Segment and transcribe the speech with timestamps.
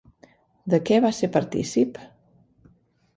[0.73, 1.99] De què va ser partícip?